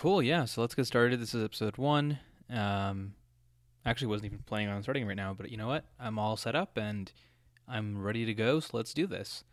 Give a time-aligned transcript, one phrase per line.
[0.00, 0.22] Cool.
[0.22, 0.46] Yeah.
[0.46, 1.20] So let's get started.
[1.20, 2.18] This is episode one.
[2.48, 3.12] Um,
[3.84, 5.84] actually, wasn't even planning on starting right now, but you know what?
[6.00, 7.12] I'm all set up and
[7.68, 8.60] I'm ready to go.
[8.60, 9.44] So let's do this.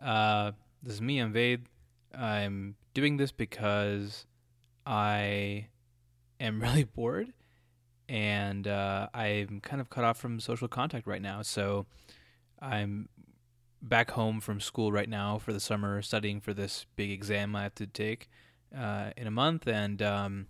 [0.00, 0.52] Uh,
[0.84, 1.18] this is me.
[1.18, 1.66] I'm Vade.
[2.16, 4.24] I'm doing this because
[4.86, 5.66] I
[6.38, 7.32] am really bored
[8.08, 11.42] and uh, I'm kind of cut off from social contact right now.
[11.42, 11.86] So
[12.62, 13.08] I'm
[13.82, 17.64] back home from school right now for the summer, studying for this big exam I
[17.64, 18.28] have to take
[18.76, 20.46] uh, in a month, and um,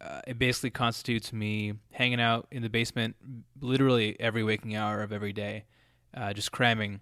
[0.00, 3.16] uh, it basically constitutes me hanging out in the basement
[3.60, 5.64] literally every waking hour of every day,
[6.14, 7.00] uh, just cramming.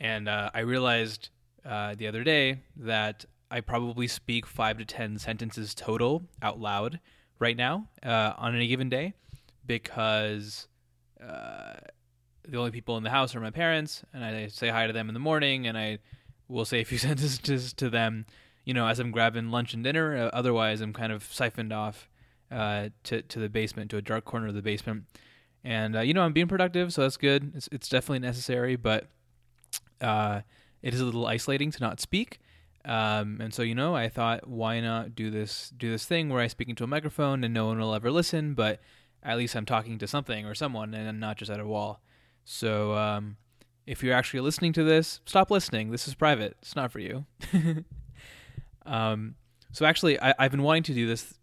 [0.00, 1.30] And uh, I realized
[1.64, 7.00] uh, the other day that I probably speak five to ten sentences total out loud
[7.38, 9.14] right now uh, on any given day
[9.66, 10.68] because
[11.20, 15.08] the only people in the house are my parents, and I say hi to them
[15.08, 15.98] in the morning, and I
[16.48, 18.26] will say a few sentences to them
[18.64, 20.16] you know, as I'm grabbing lunch and dinner.
[20.16, 22.08] Uh, otherwise, I'm kind of siphoned off
[22.50, 25.04] uh, to to the basement, to a dark corner of the basement.
[25.64, 27.52] And uh, you know, I'm being productive, so that's good.
[27.54, 29.06] It's it's definitely necessary, but
[30.00, 30.42] uh,
[30.82, 32.40] it is a little isolating to not speak.
[32.84, 36.42] Um, and so you know, I thought, why not do this do this thing where
[36.42, 38.80] I speak into a microphone and no one will ever listen, but
[39.22, 42.02] at least I'm talking to something or someone and not just at a wall.
[42.44, 43.36] So um,
[43.86, 45.92] if you're actually listening to this, stop listening.
[45.92, 46.56] This is private.
[46.60, 47.26] It's not for you.
[48.86, 49.36] Um,
[49.72, 51.34] so actually, I, I've been wanting to do this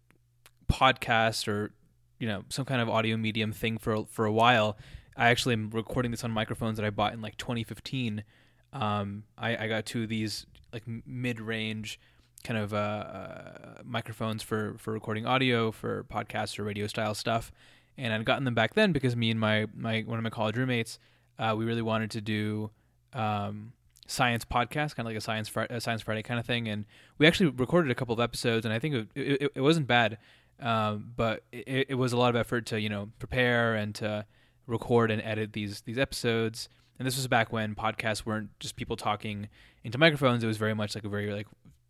[0.70, 1.72] podcast or
[2.18, 4.76] you know some kind of audio medium thing for for a while.
[5.16, 8.24] I actually am recording this on microphones that I bought in like 2015.
[8.72, 11.98] Um, I, I got two of these like mid-range
[12.44, 17.52] kind of uh, uh, microphones for for recording audio for podcasts or radio style stuff,
[17.98, 20.56] and I'd gotten them back then because me and my my one of my college
[20.56, 20.98] roommates,
[21.38, 22.70] uh, we really wanted to do
[23.12, 23.72] um,
[24.10, 26.68] science podcast, kind of like a science fr- a science Friday kind of thing.
[26.68, 26.84] And
[27.18, 30.18] we actually recorded a couple of episodes, and I think it, it, it wasn't bad,
[30.60, 34.26] um, but it, it, was a lot of effort to you know prepare and to
[34.66, 36.68] record and edit these these episodes.
[36.98, 39.48] And this was back when podcasts weren't just people talking
[39.84, 41.46] into microphones; it was very much like a very like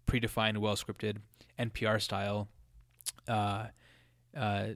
[0.06, 1.16] predefined, well scripted
[1.58, 2.48] NPR style,
[3.28, 3.66] uh,
[4.36, 4.66] uh,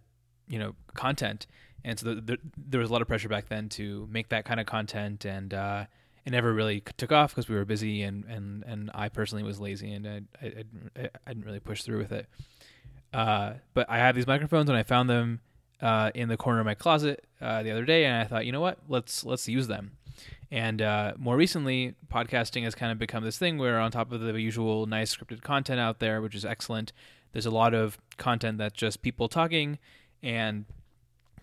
[0.49, 1.47] you know, content.
[1.87, 4.47] And so the, the, there was a lot of pressure back then to make that
[4.47, 5.85] kind of content and uh,
[6.25, 9.61] it never really took off because we were busy and, and, and I personally was
[9.61, 10.47] lazy and I, I,
[10.97, 12.27] I, I didn't really push through with it.
[13.13, 15.41] Uh, but I have these microphones and I found them
[15.81, 18.53] uh, in the corner of my closet uh, the other day and I thought, you
[18.53, 19.93] know what, let's let's use them.
[20.51, 24.21] And uh, more recently, podcasting has kind of become this thing where, on top of
[24.21, 26.93] the usual nice scripted content out there, which is excellent,
[27.33, 29.79] there's a lot of content that's just people talking
[30.23, 30.65] and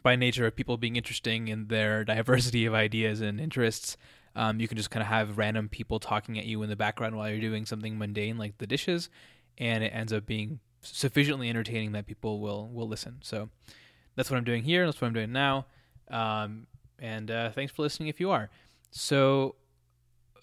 [0.01, 3.97] by nature of people being interesting in their diversity of ideas and interests,
[4.35, 7.15] um, you can just kind of have random people talking at you in the background
[7.15, 9.09] while you're doing something mundane like the dishes,
[9.57, 13.17] and it ends up being sufficiently entertaining that people will will listen.
[13.21, 13.49] So
[14.15, 14.85] that's what I'm doing here.
[14.85, 15.65] That's what I'm doing now.
[16.09, 16.67] Um,
[16.99, 18.49] and uh, thanks for listening if you are.
[18.91, 19.55] So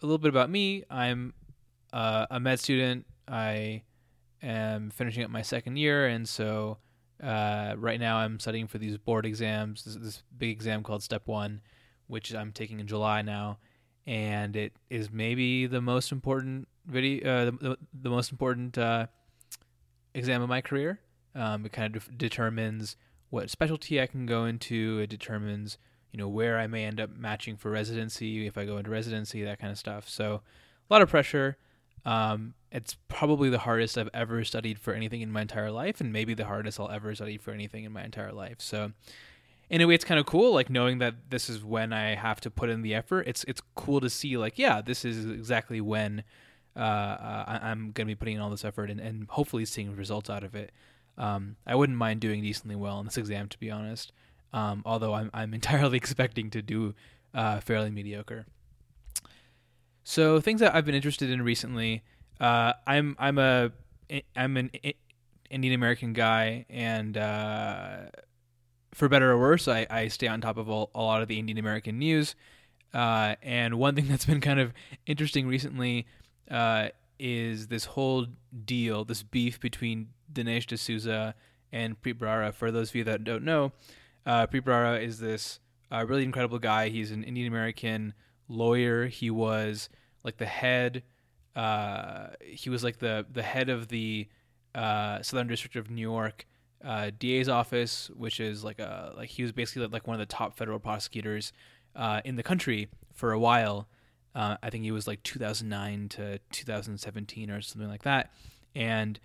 [0.03, 0.85] a little bit about me.
[0.91, 1.33] I'm
[1.93, 3.07] uh, a med student.
[3.27, 3.83] I
[4.43, 6.79] am finishing up my second year, and so
[7.23, 9.85] uh, right now I'm studying for these board exams.
[9.85, 11.63] This, this big exam called Step One,
[12.07, 13.59] which I'm taking in July now
[14.09, 19.07] and it is maybe the most important video, uh, the, the, most important uh,
[20.15, 20.99] exam of my career.
[21.35, 22.97] Um, it kind of de- determines
[23.29, 24.99] what specialty I can go into.
[25.01, 25.77] It determines,
[26.11, 29.45] you know, where I may end up matching for residency if I go into residency,
[29.45, 30.09] that kind of stuff.
[30.09, 30.41] So,
[30.91, 31.59] a lot of pressure.
[32.07, 36.11] Um, it's probably the hardest I've ever studied for anything in my entire life, and
[36.15, 38.57] maybe the hardest I'll ever study for anything in my entire life.
[38.61, 38.93] So,
[39.71, 42.41] in a way it's kind of cool like knowing that this is when i have
[42.41, 43.27] to put in the effort.
[43.27, 46.25] It's it's cool to see like yeah this is exactly when
[46.77, 49.65] uh, uh, I, am going to be putting in all this effort and, and hopefully
[49.65, 50.71] seeing results out of it.
[51.17, 54.13] Um, i wouldn't mind doing decently well in this exam to be honest.
[54.53, 56.95] Um, although I'm, I'm entirely expecting to do
[57.35, 58.47] uh, fairly mediocre.
[60.05, 62.03] So things that i've been interested in recently
[62.41, 63.71] uh, i'm i'm a
[64.35, 64.71] i'm an
[65.51, 68.07] indian american guy and uh,
[68.99, 71.39] for better or worse, I, I stay on top of all, a lot of the
[71.39, 72.35] Indian American news.
[72.93, 74.73] Uh, and one thing that's been kind of
[75.07, 76.07] interesting recently
[76.51, 78.27] uh, is this whole
[78.65, 81.37] deal, this beef between Dinesh D'Souza
[81.73, 82.55] and Preet.
[82.55, 83.71] For those of you that don't know,
[84.27, 85.61] uh, Preet is this
[85.93, 86.89] uh, really incredible guy.
[86.89, 88.15] He's an Indian American
[88.49, 89.07] lawyer.
[89.07, 89.89] He was
[90.25, 91.05] like the head.
[91.55, 94.27] Uh, he was like the the head of the
[94.75, 96.47] uh, Southern District of New York
[96.85, 100.33] uh, DA's office, which is like a like he was basically like one of the
[100.33, 101.53] top federal prosecutors
[101.97, 103.89] uh, in the country for a while.
[104.35, 108.31] Uh, I think he was like 2009 to 2017 or something like that,
[108.75, 109.19] and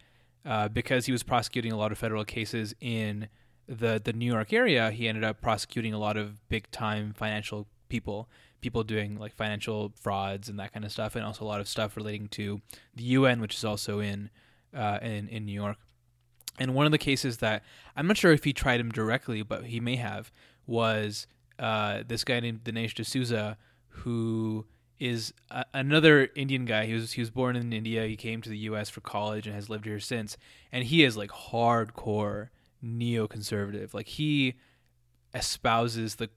[0.45, 3.27] uh, because he was prosecuting a lot of federal cases in
[3.67, 4.91] the the New York area.
[4.91, 8.27] He ended up prosecuting a lot of big time financial people,
[8.61, 11.67] people doing like financial frauds and that kind of stuff, and also a lot of
[11.67, 12.61] stuff relating to
[12.95, 14.29] the UN, which is also in
[14.75, 15.77] uh, in in New York.
[16.59, 17.63] And one of the cases that
[17.95, 20.31] I'm not sure if he tried him directly, but he may have,
[20.67, 21.27] was
[21.59, 23.57] uh, this guy named Dinesh D'Souza,
[23.87, 24.65] who
[24.99, 26.85] is a- another Indian guy.
[26.85, 28.05] He was he was born in India.
[28.05, 28.89] He came to the U.S.
[28.89, 30.37] for college and has lived here since.
[30.71, 32.49] And he is like hardcore
[32.83, 33.93] neoconservative.
[33.93, 34.55] Like he
[35.33, 36.29] espouses the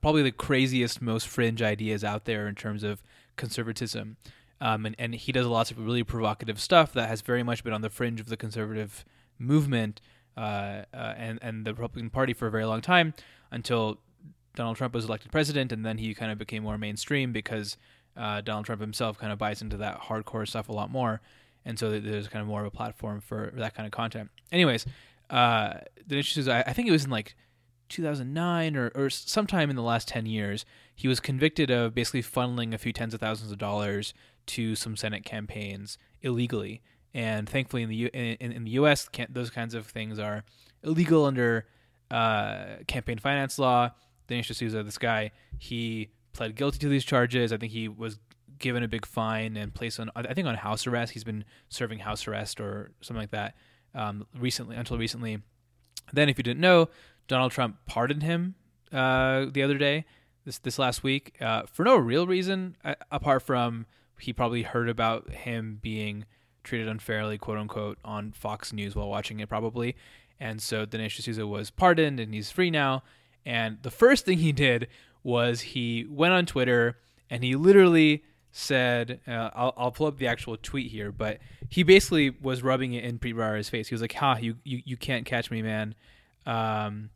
[0.00, 3.02] probably the craziest, most fringe ideas out there in terms of
[3.36, 4.16] conservatism.
[4.60, 7.72] Um, and, and he does lots of really provocative stuff that has very much been
[7.72, 9.04] on the fringe of the conservative
[9.38, 10.00] movement
[10.36, 13.14] uh, uh, and and the Republican Party for a very long time
[13.50, 13.98] until
[14.56, 17.76] Donald Trump was elected president, and then he kind of became more mainstream because
[18.16, 21.20] uh, Donald Trump himself kind of buys into that hardcore stuff a lot more,
[21.64, 24.30] and so there's kind of more of a platform for that kind of content.
[24.52, 24.86] Anyways,
[25.30, 25.74] uh,
[26.06, 27.34] the issues I, I think it was in like
[27.88, 30.64] 2009 or, or sometime in the last 10 years,
[30.94, 34.14] he was convicted of basically funneling a few tens of thousands of dollars
[34.46, 36.82] to some Senate campaigns illegally.
[37.14, 40.44] And thankfully, in the U- in, in the U.S., those kinds of things are
[40.82, 41.66] illegal under
[42.10, 43.90] uh, campaign finance law.
[44.28, 47.52] Dinesh D'Souza, this guy, he pled guilty to these charges.
[47.52, 48.18] I think he was
[48.58, 51.12] given a big fine and placed on, I think, on house arrest.
[51.12, 53.54] He's been serving house arrest or something like that
[53.94, 55.38] um, recently, until recently.
[56.12, 56.88] Then, if you didn't know,
[57.28, 58.54] Donald Trump pardoned him
[58.92, 60.04] uh, the other day,
[60.44, 63.86] this this last week, uh, for no real reason uh, apart from
[64.20, 66.24] he probably heard about him being
[66.64, 69.94] treated unfairly, quote unquote, on Fox News while watching it, probably.
[70.40, 73.02] And so Dinesh D'Souza was pardoned and he's free now.
[73.46, 74.88] And the first thing he did
[75.22, 76.98] was he went on Twitter
[77.30, 78.24] and he literally
[78.56, 81.38] said, uh, I'll, I'll pull up the actual tweet here, but
[81.68, 83.88] he basically was rubbing it in Preet Bharara's face.
[83.88, 85.96] He was like, "Ha, you, you, you can't catch me, man."
[86.46, 87.10] Um,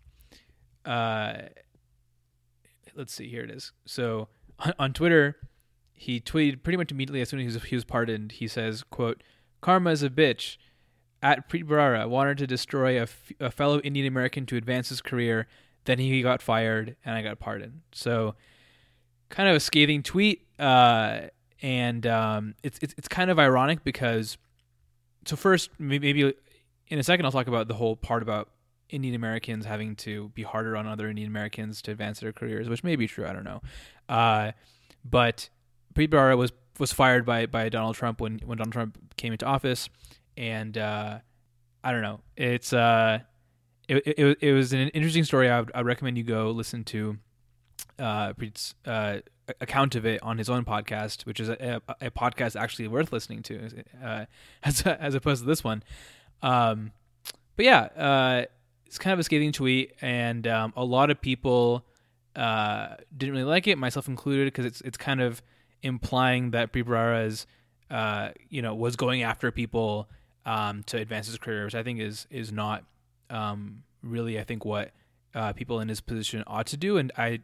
[0.84, 1.42] uh,
[2.96, 3.70] let's see, here it is.
[3.86, 4.26] So
[4.58, 5.36] on, on Twitter,
[5.92, 8.32] he tweeted pretty much immediately as soon as he was, he was pardoned.
[8.32, 9.22] He says, "quote
[9.60, 10.56] Karma is a bitch."
[11.20, 15.00] At Preet Bharara wanted to destroy a, f- a fellow Indian American to advance his
[15.00, 15.48] career
[15.88, 17.80] then he got fired, and I got pardoned.
[17.92, 18.34] So,
[19.30, 21.22] kind of a scathing tweet, uh,
[21.62, 24.36] and um, it's, it's it's kind of ironic because,
[25.24, 26.34] so first maybe
[26.88, 28.50] in a second I'll talk about the whole part about
[28.90, 32.84] Indian Americans having to be harder on other Indian Americans to advance their careers, which
[32.84, 33.26] may be true.
[33.26, 33.62] I don't know,
[34.10, 34.52] uh,
[35.04, 35.48] but
[35.94, 39.46] Preet Bharara was was fired by by Donald Trump when when Donald Trump came into
[39.46, 39.88] office,
[40.36, 41.18] and uh,
[41.82, 42.20] I don't know.
[42.36, 43.20] It's uh,
[43.88, 45.48] it, it, it was an interesting story.
[45.48, 47.18] I would, I would recommend you go listen to
[47.98, 48.32] uh,
[48.86, 49.18] uh,
[49.60, 53.12] account of it on his own podcast, which is a, a, a podcast actually worth
[53.12, 54.26] listening to, uh,
[54.62, 55.82] as as opposed to this one.
[56.42, 56.92] Um,
[57.56, 58.44] but yeah, uh,
[58.86, 61.84] it's kind of a scathing tweet, and um, a lot of people
[62.36, 65.42] uh, didn't really like it, myself included, because it's it's kind of
[65.82, 67.46] implying that Preet is,
[67.90, 70.08] uh, you know, was going after people
[70.46, 72.84] um, to advance his career, which I think is is not
[73.30, 74.92] um, really, I think what
[75.34, 76.96] uh, people in his position ought to do.
[76.96, 77.40] And I,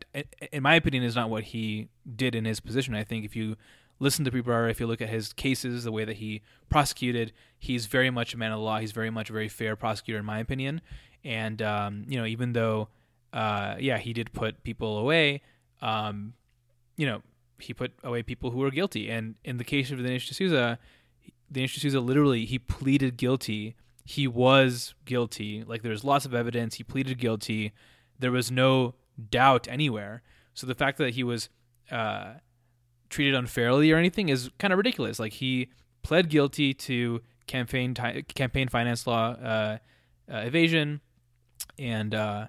[0.53, 2.95] in my opinion, is not what he did in his position.
[2.95, 3.57] I think if you
[3.99, 7.87] listen to Preet if you look at his cases, the way that he prosecuted, he's
[7.87, 8.79] very much a man of the law.
[8.79, 10.81] He's very much a very fair prosecutor, in my opinion.
[11.25, 12.89] And um, you know, even though,
[13.33, 15.43] uh, yeah, he did put people away,
[15.81, 16.35] um,
[16.97, 17.23] you know,
[17.65, 19.11] he put away people who were guilty.
[19.11, 20.79] And in the case of Dinesh D'Souza,
[21.53, 25.65] Dinesh D'Souza literally he pleaded guilty he was guilty.
[25.67, 26.75] Like there's lots of evidence.
[26.75, 27.73] He pleaded guilty.
[28.19, 28.95] There was no
[29.31, 30.23] doubt anywhere.
[30.53, 31.49] So the fact that he was
[31.91, 32.35] uh,
[33.09, 35.19] treated unfairly or anything is kind of ridiculous.
[35.19, 35.71] Like he
[36.03, 39.79] pled guilty to campaign campaign finance law uh,
[40.31, 41.01] uh, evasion,
[41.79, 42.49] and uh,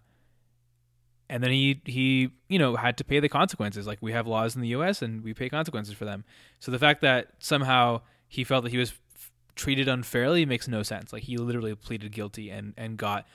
[1.29, 3.87] and then he he you know had to pay the consequences.
[3.87, 5.01] Like we have laws in the U.S.
[5.01, 6.23] and we pay consequences for them.
[6.59, 8.93] So the fact that somehow he felt that he was
[9.55, 11.13] treated unfairly makes no sense.
[11.13, 13.25] Like he literally pleaded guilty and and got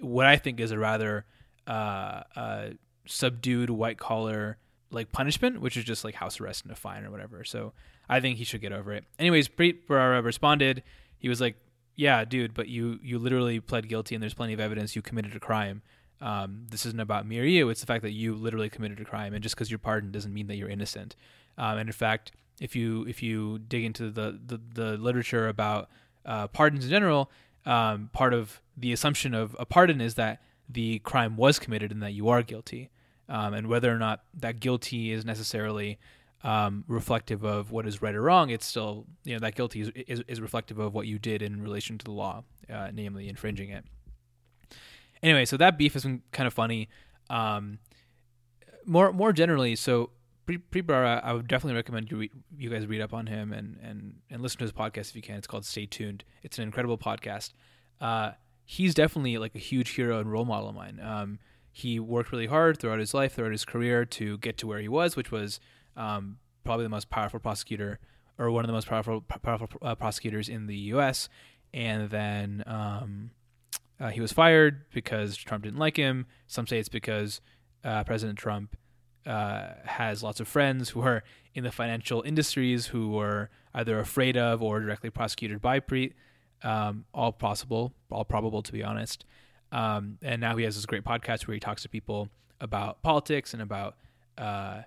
[0.00, 1.24] what I think is a rather
[1.66, 2.68] uh, uh,
[3.06, 4.58] subdued white collar
[4.90, 7.44] like punishment, which is just like house arrest and a fine or whatever.
[7.44, 7.72] So
[8.08, 9.04] I think he should get over it.
[9.18, 10.82] Anyways, Preet Bharara responded.
[11.18, 11.56] He was like,
[11.96, 15.34] "Yeah, dude, but you you literally pled guilty, and there's plenty of evidence you committed
[15.36, 15.82] a crime.
[16.20, 17.70] Um, this isn't about me or you.
[17.70, 20.34] It's the fact that you literally committed a crime, and just because you're pardoned doesn't
[20.34, 21.16] mean that you're innocent.
[21.56, 25.88] Um, and in fact, if you if you dig into the the, the literature about
[26.26, 27.30] uh, pardons in general,
[27.66, 32.02] um, part of the assumption of a pardon is that the crime was committed and
[32.02, 32.90] that you are guilty,
[33.28, 35.98] um, and whether or not that guilty is necessarily
[36.42, 38.50] um, reflective of what is right or wrong.
[38.50, 41.62] It's still you know that guilty is is, is reflective of what you did in
[41.62, 43.84] relation to the law, uh, namely infringing it.
[45.22, 46.88] Anyway, so that beef has been kind of funny.
[47.28, 47.78] Um,
[48.84, 50.10] more more generally, so
[50.46, 54.14] Preet I would definitely recommend you re- you guys read up on him and and
[54.30, 55.36] and listen to his podcast if you can.
[55.36, 56.24] It's called Stay Tuned.
[56.42, 57.52] It's an incredible podcast.
[58.00, 58.32] Uh,
[58.64, 61.00] he's definitely like a huge hero and role model of mine.
[61.02, 61.38] Um,
[61.70, 64.88] he worked really hard throughout his life, throughout his career, to get to where he
[64.88, 65.60] was, which was
[65.96, 68.00] um, probably the most powerful prosecutor
[68.38, 71.28] or one of the most powerful powerful uh, prosecutors in the U.S.
[71.72, 73.30] And then um,
[74.00, 76.26] uh, he was fired because Trump didn't like him.
[76.46, 77.40] Some say it's because
[77.84, 78.76] uh, President Trump
[79.26, 81.22] uh, has lots of friends who are
[81.54, 86.12] in the financial industries who were either afraid of or directly prosecuted by Preet.
[86.62, 89.24] Um, all possible, all probable, to be honest.
[89.72, 92.28] Um, and now he has this great podcast where he talks to people
[92.60, 93.96] about politics and about
[94.36, 94.82] uh,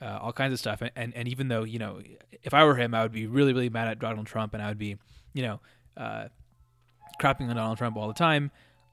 [0.00, 0.80] uh, all kinds of stuff.
[0.80, 2.00] And, and, and even though you know,
[2.42, 4.68] if I were him, I would be really really mad at Donald Trump, and I
[4.68, 4.96] would be
[5.32, 5.60] you know,
[5.96, 6.28] uh,
[7.18, 8.50] crapping on Donald Trump all the time.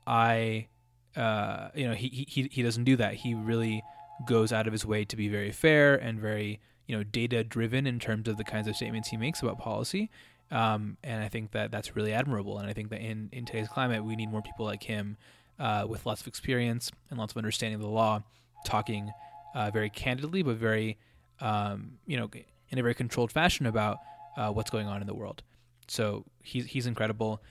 [0.08, 0.68] I,
[1.16, 3.16] uh, you know, he he he doesn't do that.
[3.16, 3.84] He really
[4.26, 7.86] goes out of his way to be very fair and very you know data driven
[7.86, 10.10] in terms of the kinds of statements he makes about policy.
[10.52, 12.60] Um, and I think that that's really admirable.
[12.60, 15.18] And I think that in, in today's climate, we need more people like him
[15.60, 18.22] uh, with lots of experience and lots of understanding of the law,
[18.66, 19.12] talking
[19.56, 20.98] uh, very candidly, but very,
[21.40, 22.30] um, you know,
[22.70, 23.98] in a very controlled fashion about
[24.38, 25.42] uh, what's going on in the world.
[25.88, 27.42] So he's he's incredible.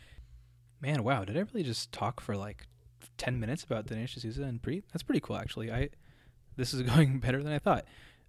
[0.84, 1.24] Man, wow!
[1.24, 2.66] Did I really just talk for like
[3.16, 4.82] ten minutes about Dinesh D'Souza and Preet?
[4.92, 5.72] That's pretty cool, actually.
[5.72, 5.88] I
[6.56, 7.86] this is going better than I thought.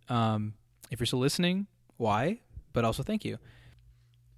[0.07, 0.53] Um,
[0.89, 2.39] if you're still listening, why?
[2.71, 3.39] But also thank you.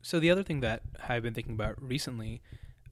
[0.02, 2.42] So the other thing that I've been thinking about recently,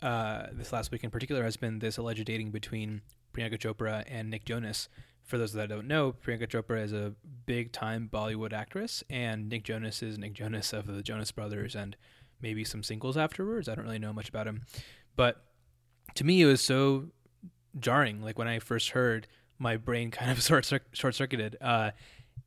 [0.03, 3.01] uh, this last week in particular, has been this alleged dating between
[3.33, 4.89] Priyanka Chopra and Nick Jonas.
[5.23, 7.13] For those that don't know, Priyanka Chopra is a
[7.47, 11.97] big-time Bollywood actress, and Nick Jonas is Nick Jonas of the Jonas Brothers and
[12.41, 13.67] maybe some singles afterwards.
[13.67, 14.61] I don't really know much about him,
[15.15, 15.43] but
[16.15, 17.07] to me, it was so
[17.79, 18.21] jarring.
[18.21, 19.27] Like when I first heard,
[19.59, 21.91] my brain kind of short short circuited, uh,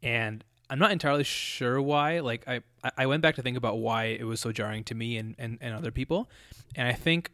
[0.02, 2.20] and I'm not entirely sure why.
[2.20, 2.60] Like I,
[2.96, 5.58] I went back to think about why it was so jarring to me and, and,
[5.60, 6.28] and other people.
[6.74, 7.30] And I think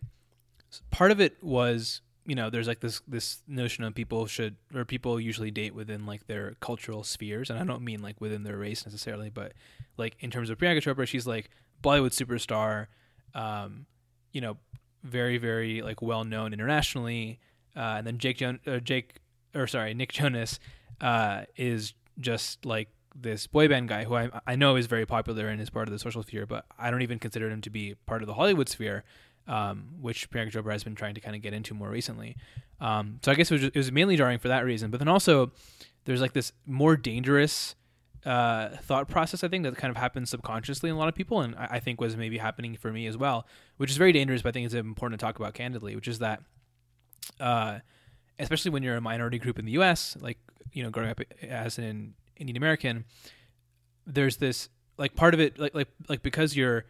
[0.90, 4.84] part of it was, you know, there's like this, this notion of people should, or
[4.84, 7.50] people usually date within like their cultural spheres.
[7.50, 9.52] And I don't mean like within their race necessarily, but
[9.96, 11.50] like in terms of Priyanka Chopra, she's like
[11.82, 12.86] Bollywood superstar,
[13.34, 13.86] um,
[14.32, 14.56] you know,
[15.04, 17.38] very, very like well known internationally.
[17.76, 19.20] Uh, and then Jake, jo- uh, Jake,
[19.54, 20.58] or sorry, Nick Jonas,
[21.00, 25.48] uh, is just like this boy band guy who I, I know is very popular
[25.48, 27.94] and is part of the social sphere, but I don't even consider him to be
[28.06, 29.04] part of the Hollywood sphere,
[29.46, 32.36] um, which Priyanka Chopra has been trying to kind of get into more recently.
[32.80, 34.90] Um, so I guess it was, just, it was mainly jarring for that reason.
[34.90, 35.52] But then also,
[36.04, 37.76] there's like this more dangerous
[38.24, 41.40] uh, thought process, I think, that kind of happens subconsciously in a lot of people,
[41.40, 44.42] and I, I think was maybe happening for me as well, which is very dangerous,
[44.42, 46.42] but I think it's important to talk about candidly, which is that.
[47.40, 47.78] Uh,
[48.38, 50.38] especially when you're a minority group in the U.S., like
[50.72, 53.04] you know, growing up as an Indian American,
[54.06, 56.84] there's this like part of it like like like because you're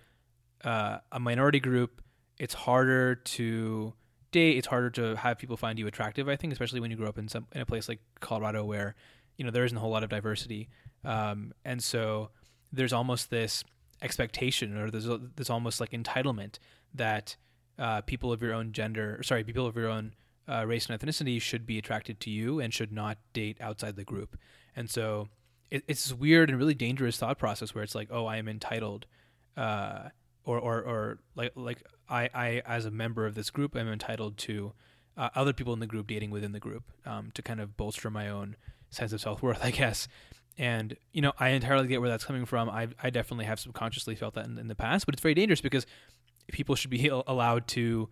[0.65, 2.03] uh, a minority group,
[2.39, 3.93] it's harder to
[4.33, 4.57] date.
[4.57, 6.29] It's harder to have people find you attractive.
[6.29, 8.95] I think, especially when you grow up in some in a place like Colorado where
[9.37, 10.69] you know there isn't a whole lot of diversity,
[11.05, 12.31] um, and so
[12.73, 13.65] there's almost this
[14.03, 16.59] expectation or there's there's almost like entitlement
[16.95, 17.37] that
[17.79, 20.15] uh, people of your own gender, sorry, people of your own
[20.49, 24.05] uh, race and ethnicity should be attracted to you and should not date outside the
[24.05, 24.37] group.
[24.77, 25.29] And so
[25.71, 28.49] it, it's this weird and really dangerous thought process where it's like, oh, I am
[28.49, 29.07] entitled,
[29.57, 30.11] uh,
[30.45, 34.37] or, or, or like, like I, I, as a member of this group, I'm entitled
[34.39, 34.73] to
[35.17, 38.11] uh, other people in the group dating within the group um, to kind of bolster
[38.11, 38.57] my own
[38.95, 40.09] sense of self worth, I guess.
[40.57, 42.71] And you know, I entirely get where that's coming from.
[42.71, 45.61] I, I definitely have subconsciously felt that in, in the past, but it's very dangerous
[45.61, 45.87] because
[46.49, 48.09] people should be allowed to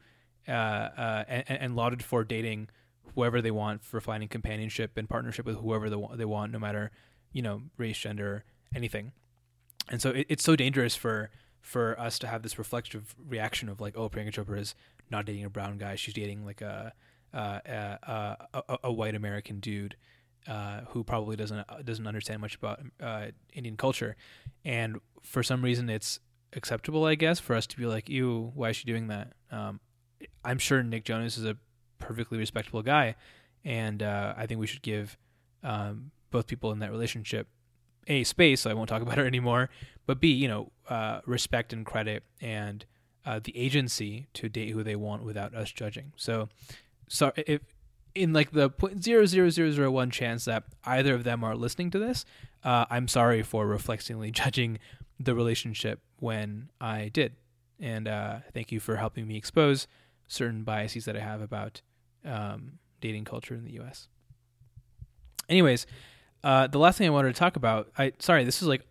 [0.48, 2.68] uh, uh, and, and lauded for dating
[3.14, 6.58] whoever they want for finding companionship and partnership with whoever they want, they want no
[6.58, 6.90] matter
[7.32, 9.12] you know race gender anything
[9.90, 13.80] and so it, it's so dangerous for for us to have this reflective reaction of
[13.80, 14.74] like oh Priyanka Chopra is
[15.10, 16.92] not dating a brown guy she's dating like a
[17.32, 19.96] a, a, a white American dude
[20.48, 24.16] uh, who probably doesn't doesn't understand much about uh, Indian culture
[24.64, 26.20] and for some reason it's
[26.54, 29.80] acceptable I guess for us to be like ew why is she doing that um,
[30.44, 31.56] I'm sure Nick Jonas is a
[31.98, 33.14] perfectly respectable guy,
[33.64, 35.16] and uh, I think we should give
[35.62, 37.48] um, both people in that relationship
[38.08, 38.62] a space.
[38.62, 39.70] So I won't talk about it anymore,
[40.06, 42.84] but b you know uh, respect and credit and
[43.24, 46.12] uh, the agency to date who they want without us judging.
[46.16, 46.48] So,
[47.08, 47.62] sorry if
[48.14, 51.54] in like the point zero zero zero zero one chance that either of them are
[51.54, 52.24] listening to this,
[52.64, 54.78] uh, I'm sorry for reflexively judging
[55.18, 57.34] the relationship when I did,
[57.80, 59.86] and uh, thank you for helping me expose
[60.28, 61.82] certain biases that I have about
[62.24, 64.08] um, dating culture in the U.S.
[65.48, 65.86] Anyways,
[66.42, 68.82] uh, the last thing I wanted to talk about, I sorry, this is like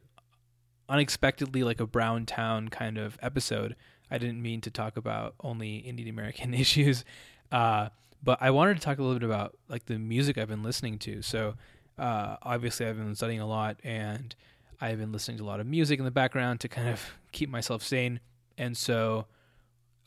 [0.87, 3.75] unexpectedly like a brown town kind of episode.
[4.09, 7.03] I didn't mean to talk about only Indian American issues,
[7.51, 7.89] uh,
[8.23, 10.99] but I wanted to talk a little bit about like the music I've been listening
[10.99, 11.21] to.
[11.21, 11.55] So
[11.97, 14.35] uh, obviously, I've been studying a lot, and
[14.79, 17.01] I've been listening to a lot of music in the background to kind of
[17.31, 18.19] keep myself sane.
[18.57, 19.25] And so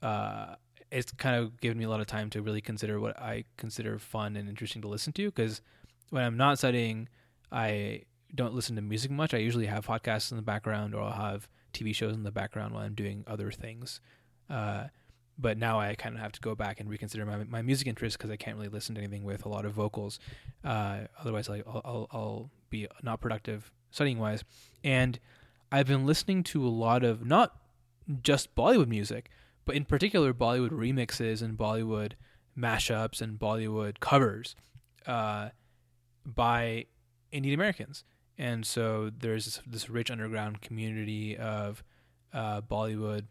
[0.03, 0.55] uh,
[0.91, 3.99] it's kind of given me a lot of time to really consider what I consider
[3.99, 5.27] fun and interesting to listen to.
[5.27, 5.61] Because
[6.11, 7.09] when I'm not studying,
[7.51, 8.03] I
[8.35, 9.35] don't listen to music much.
[9.35, 12.75] I usually have podcasts in the background, or I'll have TV shows in the background
[12.75, 14.01] while I'm doing other things.
[14.49, 14.85] Uh,
[15.39, 18.17] but now I kind of have to go back and reconsider my my music interests
[18.17, 20.19] because I can't really listen to anything with a lot of vocals.
[20.65, 24.45] Uh, otherwise, like I'll, I'll, I'll be not productive studying wise.
[24.83, 25.19] And
[25.71, 27.57] I've been listening to a lot of not
[28.23, 29.31] just Bollywood music,
[29.65, 32.13] but in particular Bollywood remixes and Bollywood
[32.57, 34.55] mashups and Bollywood covers
[35.07, 35.51] uh,
[36.25, 36.87] by
[37.33, 38.05] Indian Americans.
[38.37, 41.83] And so there's this, this rich underground community of
[42.33, 43.25] uh, Bollywood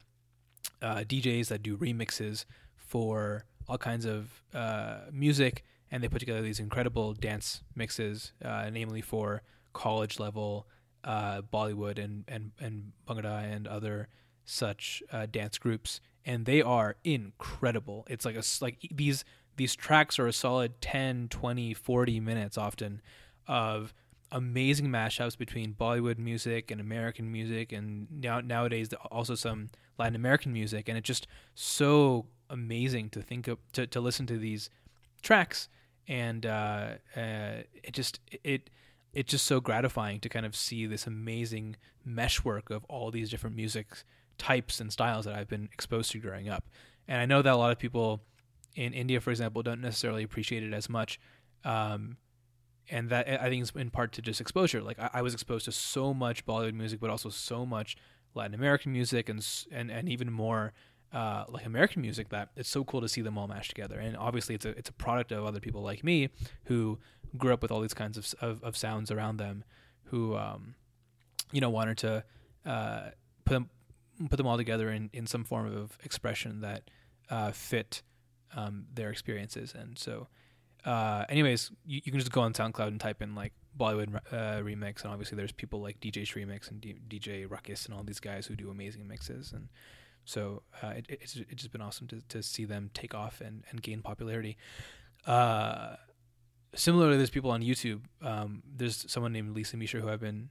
[0.82, 6.42] uh, DJs that do remixes for all kinds of uh, music, and they put together
[6.42, 9.42] these incredible dance mixes, uh, namely for
[9.74, 10.68] college level
[11.04, 14.08] uh, Bollywood and and and Bhangra and other
[14.46, 18.06] such uh, dance groups, and they are incredible.
[18.10, 19.24] It's like a like these
[19.56, 23.02] these tracks are a solid 10, 20, 40 minutes often
[23.48, 23.94] of
[24.34, 30.52] amazing mashups between Bollywood music and American music, and now nowadays also some Latin American
[30.52, 34.70] music, and it's just so amazing to think of to, to listen to these
[35.22, 35.70] tracks,
[36.08, 38.70] and uh, uh, it just it
[39.14, 43.56] it's just so gratifying to kind of see this amazing meshwork of all these different
[43.56, 43.88] music
[44.40, 46.66] types and styles that I've been exposed to growing up,
[47.08, 48.24] and I know that a lot of people
[48.76, 51.20] in India, for example, don't necessarily appreciate it as much.
[51.64, 52.18] Um,
[52.90, 54.82] and that I think is in part to just exposure.
[54.82, 57.96] Like I, I, was exposed to so much Bollywood music, but also so much
[58.36, 60.74] Latin American music and and and even more
[61.14, 64.00] uh, like American music that it's so cool to see them all mashed together.
[64.00, 66.30] And obviously, it's a it's a product of other people like me
[66.66, 67.00] who
[67.38, 69.64] grew up with all these kinds of of, of sounds around them,
[70.06, 70.76] who um,
[71.52, 72.24] you know wanted to
[72.66, 73.10] uh,
[73.46, 73.70] put them
[74.30, 76.90] put them all together in in some form of expression that
[77.30, 78.02] uh, fit
[78.56, 79.74] um, their experiences.
[79.78, 80.28] And so
[80.86, 84.62] uh, anyways, you, you, can just go on SoundCloud and type in like Bollywood uh,
[84.62, 88.20] remix, and obviously there's people like DJ Remix and D- DJ Ruckus and all these
[88.20, 89.70] guys who do amazing mixes, and
[90.26, 93.64] so uh, it, it's it's just been awesome to, to see them take off and,
[93.70, 94.58] and gain popularity.
[95.26, 95.96] Uh,
[96.76, 98.02] similarly, there's people on YouTube.
[98.22, 100.50] Um, there's someone named Lisa Mishra who I've been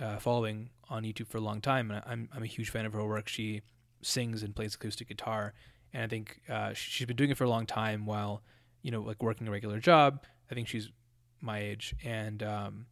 [0.00, 2.94] uh, following on YouTube for a long time, and I'm I'm a huge fan of
[2.94, 3.28] her work.
[3.28, 3.62] She
[4.02, 5.52] sings and plays acoustic guitar,
[5.92, 8.42] and I think uh, she's been doing it for a long time while
[8.84, 10.24] you know, like working a regular job.
[10.48, 10.90] I think she's
[11.40, 12.86] my age, and um,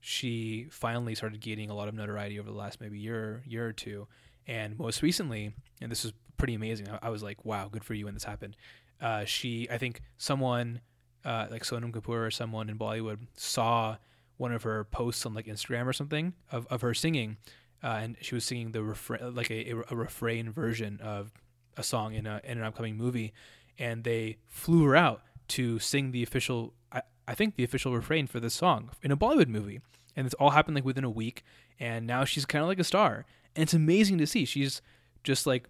[0.00, 3.72] she finally started gaining a lot of notoriety over the last maybe year, year or
[3.72, 4.06] two.
[4.46, 6.88] And most recently, and this is pretty amazing.
[6.88, 8.56] I, I was like, wow, good for you when this happened.
[9.00, 10.80] Uh, she, I think, someone
[11.24, 13.96] uh, like Sonam Kapoor or someone in Bollywood saw
[14.36, 17.36] one of her posts on like Instagram or something of, of her singing,
[17.82, 21.32] uh, and she was singing the refrain, like a, a refrain version of
[21.76, 23.32] a song in a in an upcoming movie,
[23.76, 28.26] and they flew her out to sing the official, I, I think the official refrain
[28.26, 29.80] for this song in a Bollywood movie.
[30.14, 31.42] And it's all happened like within a week.
[31.80, 33.24] And now she's kind of like a star.
[33.56, 34.44] And it's amazing to see.
[34.44, 34.82] She's
[35.24, 35.68] just like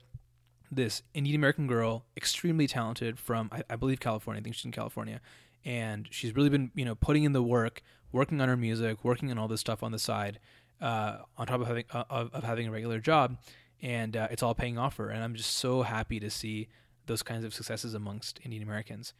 [0.70, 4.40] this Indian American girl, extremely talented from, I, I believe, California.
[4.40, 5.20] I think she's in California.
[5.64, 9.30] And she's really been, you know, putting in the work, working on her music, working
[9.30, 10.40] on all this stuff on the side,
[10.82, 13.38] uh, on top of having uh, of, of, having a regular job,
[13.80, 15.10] and uh, it's all paying off for her.
[15.10, 16.68] And I'm just so happy to see
[17.06, 19.14] those kinds of successes amongst Indian Americans.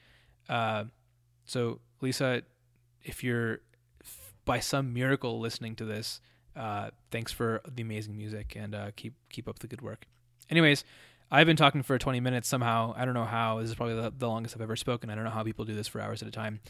[0.48, 0.84] Uh,
[1.44, 2.42] so, Lisa,
[3.02, 3.60] if you're
[4.44, 6.20] by some miracle listening to this,
[6.56, 10.06] uh, thanks for the amazing music and uh, keep keep up the good work.
[10.50, 10.84] Anyways,
[11.30, 12.94] I've been talking for 20 minutes somehow.
[12.96, 13.60] I don't know how.
[13.60, 15.08] This is probably the, the longest I've ever spoken.
[15.08, 16.60] I don't know how people do this for hours at a time.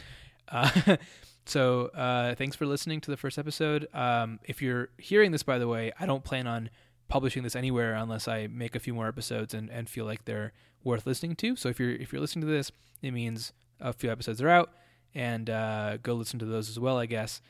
[0.48, 0.96] Uh,
[1.46, 3.88] so uh, thanks for listening to the first episode.
[3.92, 6.70] Um, if you're hearing this, by the way, I don't plan on
[7.08, 10.52] publishing this anywhere unless I make a few more episodes and, and feel like they're
[10.84, 11.56] worth listening to.
[11.56, 14.70] So if you're if you're listening to this, it means a few episodes are out,
[15.14, 16.98] and uh, go listen to those as well.
[16.98, 17.40] I guess.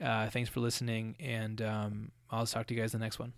[0.00, 3.34] Uh, thanks for listening, and um, I'll talk to you guys in the next one.